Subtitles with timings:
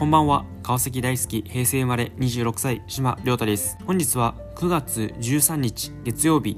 [0.00, 0.46] こんばんは。
[0.62, 3.76] 川崎大好き平成生まれ26歳島亮太です。
[3.84, 6.56] 本日は9月13日月曜日。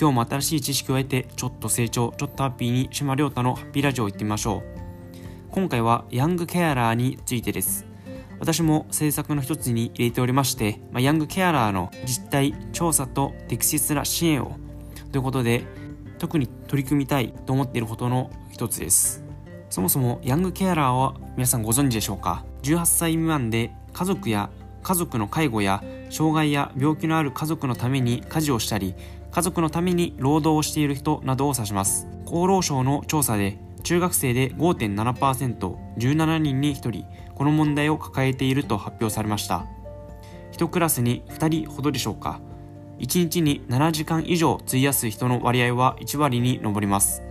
[0.00, 5.48] 今日も新しい知識を得てちょっと成長ちょっとハッピーに島亮太のハッピーラジオを行ってみましょう。
[5.50, 7.84] 今回はヤングケアラーについてです。
[8.40, 14.56] 私も政策の一つに入れておりまして、まあ、ヤングケアラーの実態調査と適切な支援を
[15.12, 15.64] ということで
[16.16, 19.22] 特に取り組みたいと思っていることの一つです。
[19.68, 22.46] そもそもヤングケアラーは皆さんご存知でしょうか？
[22.62, 24.50] 18歳未満で家族や
[24.82, 28.94] 家族の介護や障害や病気のある家族のために家事をしたり
[29.30, 32.06] 家族のために労働をしている人などを指します。
[32.24, 39.66] 厚労省の調査で中学生で 5.7%17 人に1人この問題を抱えていると発表されました。
[40.52, 42.40] 1クラスに2人ほどでしょうか。
[42.98, 47.22] 1日に7時間以上費やす人の割合は1割に上ります。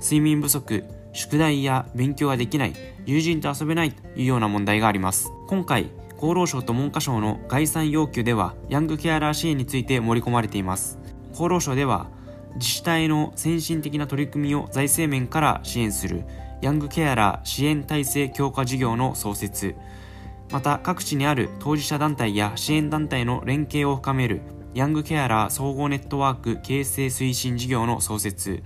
[0.00, 2.74] 睡眠不足宿題や勉強ができない
[3.06, 5.30] 友人と遊べないというような問題があります。
[5.46, 10.98] 今回厚労省と文科省の概算要求ではヤングケアラー支援について盛り込まれています。
[11.32, 12.08] 厚労省では
[12.56, 16.24] 自治体の先進的な取り組みを財政面から支援する
[16.60, 19.76] ヤングケアラー支援体制強化事業の創設。
[20.50, 24.40] また各地にある当事者団体や支援団体の連携を深める
[24.74, 28.62] ヤングケアラー総合ネットワーク形成推進事業の創設。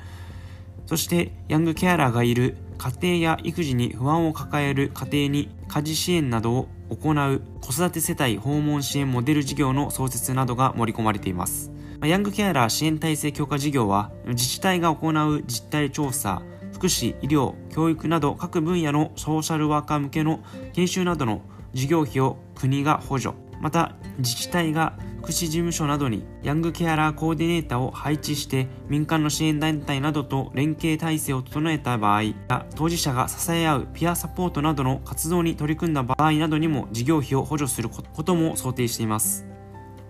[0.86, 11.70] そしてヤングケアラーがいる家庭や育児に不安を抱える家庭に家事支援などを行う子育て世帯訪問支援モデル事業の創設などが盛り込まれています。
[12.03, 20.41] ヤングケアラー支援体制強化事業は自治体が行う実態調査福祉医療教育など各分野のソーシャルワーカー向けの
[20.72, 23.36] 研修などの事業費を国が補助。
[23.63, 39.52] また自治体が福祉事務所などにヤングケアラーコーディネーターを配置して民間の支援団体などと連携体制を整えた場合や当事者が支え合うピアサポートなどの活動に取り組んだ場合などにも事業費を補助することも想定しています。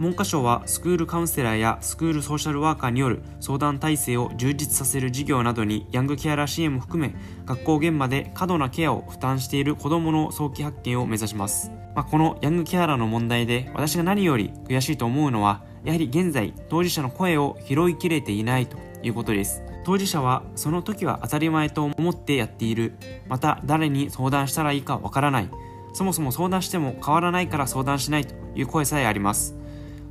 [0.02, 7.14] 文科省はスクールカウンセラーやスクールソーシャルワーカーによる相談体制を充実させる事業などにヤングケアラー支援も含め
[7.46, 19.62] 学校現場で過度なケアを負担している子どもの早期発見を目指します、まあ、このヤングケアラーの問題で私が何より悔しいと思うのはやはり現在当事者の声を拾いきれていないということです。
[19.84, 22.94] 当事者はその時は当たり前と思ってやっている。
[23.26, 25.50] また誰に相談したらいいかわからない。
[25.92, 29.56] そもそも相談しても変わらないから相談しないという声さえあります。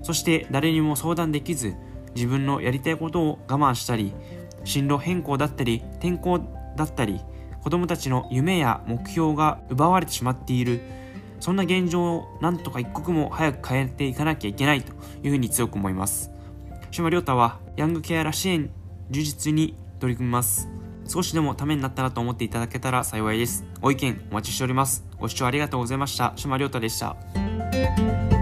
[0.01, 1.75] そして誰にも相談できず
[2.16, 4.13] 自分のやりたいことを我慢したり
[4.63, 6.39] 進路変更だったり転校
[6.75, 7.22] だったり
[7.63, 10.81] 子供たちの夢や目標が奪われてしまっている。
[11.39, 16.31] そんな現状をなんとか一刻も早く変えていかなきゃいけないというふうに強く思います。
[16.91, 18.69] 島亮太はヤングケアラ支援
[19.09, 20.69] 充実に取り組みます。
[21.07, 23.66] 少しでもためになったらと思っていただけたら幸いです。
[23.81, 25.03] ご意見お待ちしております。
[25.19, 26.33] ご視聴ありがとうございました。
[26.35, 28.41] 島亮太でした。